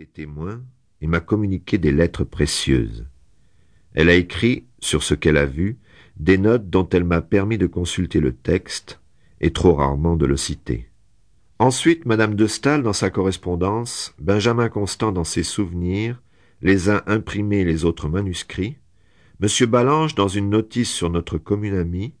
[0.00, 0.62] été témoin
[1.02, 3.06] et m'a communiqué des lettres précieuses.
[3.92, 5.78] Elle a écrit, sur ce qu'elle a vu,
[6.16, 8.98] des notes dont elle m'a permis de consulter le texte,
[9.42, 10.88] et trop rarement de le citer.
[11.58, 16.22] Ensuite, Madame de Staël dans sa correspondance, Benjamin Constant dans ses souvenirs,
[16.62, 18.78] les uns imprimés, les autres manuscrits,
[19.38, 22.14] Monsieur Ballange dans une notice sur notre commune amie,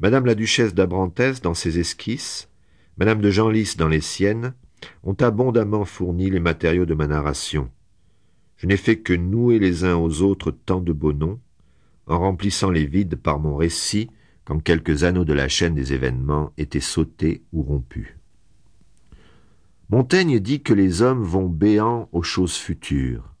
[0.00, 2.48] Madame la duchesse d'Abrantès dans ses esquisses,
[2.96, 4.54] Madame de Genlis dans les siennes,
[5.02, 7.70] ont abondamment fourni les matériaux de ma narration.
[8.56, 11.40] Je n'ai fait que nouer les uns aux autres tant de beaux noms,
[12.06, 14.10] en remplissant les vides par mon récit
[14.44, 18.16] quand quelques anneaux de la chaîne des événements étaient sautés ou rompus.
[19.88, 23.34] Montaigne dit que les hommes vont béants aux choses futures.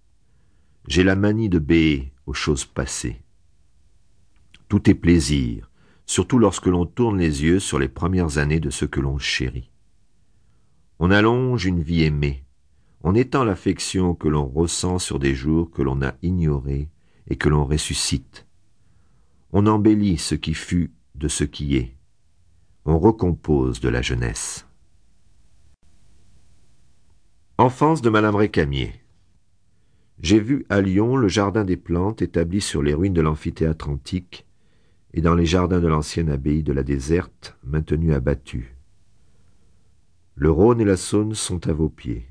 [0.86, 3.22] J'ai la manie de béer aux choses passées.
[4.68, 5.70] Tout est plaisir,
[6.06, 9.71] surtout lorsque l'on tourne les yeux sur les premières années de ce que l'on chérit.
[10.98, 12.44] On allonge une vie aimée,
[13.04, 16.88] on étend l'affection que l'on ressent sur des jours que l'on a ignorés
[17.28, 18.46] et que l'on ressuscite.
[19.52, 21.96] On embellit ce qui fut de ce qui est.
[22.84, 24.66] On recompose de la jeunesse.
[27.58, 28.92] Enfance de Madame Récamier.
[30.20, 34.46] J'ai vu à Lyon le jardin des plantes établi sur les ruines de l'amphithéâtre antique
[35.12, 38.76] et dans les jardins de l'ancienne abbaye de la déserte maintenue abattue.
[40.34, 42.26] Le Rhône et la Saône sont à vos pieds.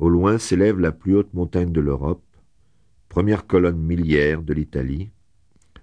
[0.00, 2.24] Au loin s'élève la plus haute montagne de l'Europe,
[3.08, 5.10] première colonne milliaire de l'Italie,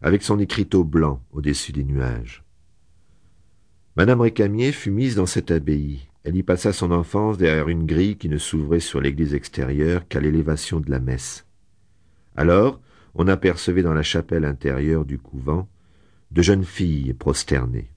[0.01, 2.44] avec son écriteau blanc au-dessus des nuages.
[3.95, 6.09] Madame Récamier fut mise dans cette abbaye.
[6.25, 10.19] Elle y passa son enfance derrière une grille qui ne s'ouvrait sur l'église extérieure qu'à
[10.19, 11.45] l'élévation de la messe.
[12.35, 12.81] Alors,
[13.16, 15.69] on apercevait dans la chapelle intérieure du couvent
[16.31, 17.92] de jeunes filles prosternées.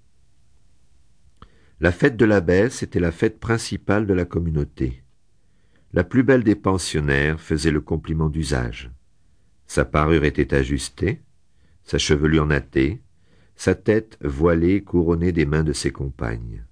[1.78, 5.02] La fête de l'abbesse était la fête principale de la communauté.
[5.92, 8.90] La plus belle des pensionnaires faisait le compliment d'usage.
[9.66, 11.20] Sa parure était ajustée,
[11.82, 13.02] sa chevelure nattée,
[13.56, 16.64] sa tête voilée couronnée des mains de ses compagnes.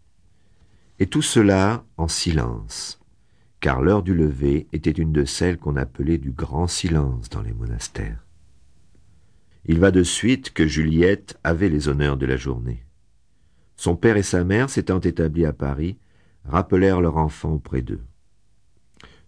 [0.98, 2.98] Et tout cela en silence,
[3.60, 7.52] car l'heure du lever était une de celles qu'on appelait du grand silence dans les
[7.52, 8.24] monastères.
[9.66, 12.83] Il va de suite que Juliette avait les honneurs de la journée.
[13.76, 15.98] Son père et sa mère, s'étant établis à Paris,
[16.44, 18.02] rappelèrent leur enfant auprès d'eux.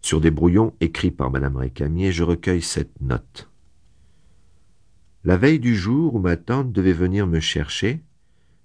[0.00, 3.50] Sur des brouillons écrits par madame Récamier, je recueille cette note.
[5.24, 8.02] La veille du jour où ma tante devait venir me chercher,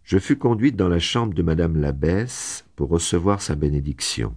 [0.03, 4.36] je fus conduite dans la chambre de madame l'abbesse pour recevoir sa bénédiction.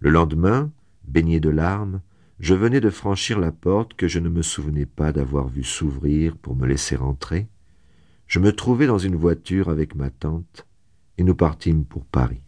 [0.00, 0.70] Le lendemain,
[1.04, 2.00] baigné de larmes,
[2.38, 6.36] je venais de franchir la porte que je ne me souvenais pas d'avoir vue s'ouvrir
[6.36, 7.48] pour me laisser entrer,
[8.28, 10.66] je me trouvai dans une voiture avec ma tante,
[11.16, 12.42] et nous partîmes pour Paris.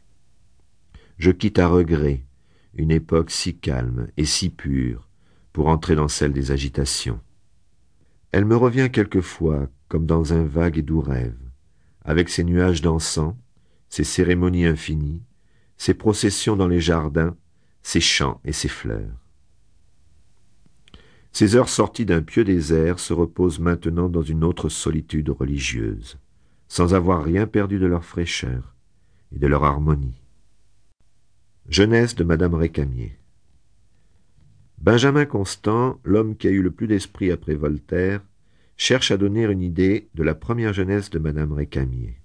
[1.17, 2.25] Je quitte à regret
[2.75, 5.09] une époque si calme et si pure
[5.53, 7.21] pour entrer dans celle des agitations.
[8.31, 11.37] Elle me revient quelquefois comme dans un vague et doux rêve,
[12.05, 13.35] avec ses nuages d'encens,
[13.89, 15.23] ses cérémonies infinies,
[15.79, 17.37] ses processions dans les jardins,
[17.83, 19.30] ses chants et ses fleurs.
[21.41, 26.19] Ces heures sorties d'un pieux désert se reposent maintenant dans une autre solitude religieuse,
[26.69, 28.75] sans avoir rien perdu de leur fraîcheur
[29.35, 30.21] et de leur harmonie.
[31.67, 33.17] Jeunesse de Madame Récamier
[34.83, 38.21] Benjamin Constant, l'homme qui a eu le plus d'esprit après Voltaire,
[38.77, 42.21] cherche à donner une idée de la première jeunesse de Madame Récamier.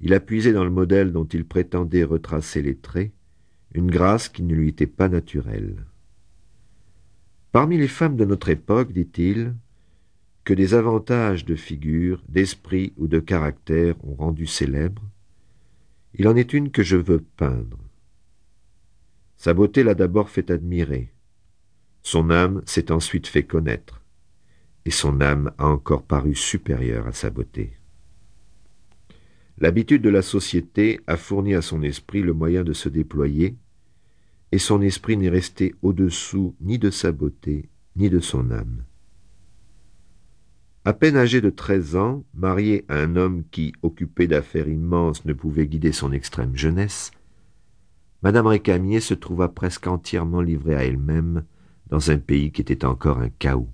[0.00, 3.12] Il a puisé dans le modèle dont il prétendait retracer les traits
[3.74, 5.84] une grâce qui ne lui était pas naturelle.
[7.56, 9.54] Parmi les femmes de notre époque, dit-il,
[10.44, 15.02] que des avantages de figure, d'esprit ou de caractère ont rendu célèbre,
[16.12, 17.78] il en est une que je veux peindre.
[19.38, 21.14] Sa beauté l'a d'abord fait admirer,
[22.02, 24.02] son âme s'est ensuite fait connaître,
[24.84, 27.78] et son âme a encore paru supérieure à sa beauté.
[29.56, 33.56] L'habitude de la société a fourni à son esprit le moyen de se déployer,
[34.52, 38.84] et son esprit n'est resté au-dessous ni de sa beauté, ni de son âme.
[40.84, 45.32] À peine âgée de treize ans, mariée à un homme qui, occupé d'affaires immenses, ne
[45.32, 47.10] pouvait guider son extrême jeunesse,
[48.22, 51.44] Madame Récamier se trouva presque entièrement livrée à elle-même
[51.88, 53.68] dans un pays qui était encore un chaos.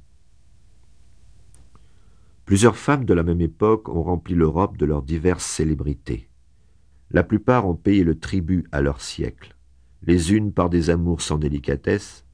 [2.44, 6.28] Plusieurs femmes de la même époque ont rempli l'Europe de leurs diverses célébrités.
[7.10, 9.54] La plupart ont payé le tribut à leur siècle
[10.04, 12.25] les unes par des amours sans délicatesse,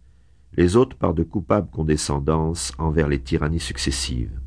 [0.56, 4.40] les autres par de coupables condescendances envers les tyrannies successives.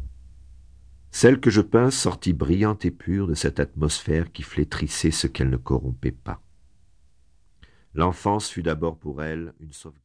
[1.11, 5.49] Celle que je peins sortit brillante et pure de cette atmosphère qui flétrissait ce qu'elle
[5.49, 6.41] ne corrompait pas.
[7.93, 10.01] L'enfance fut d'abord pour elle une sauvegarde.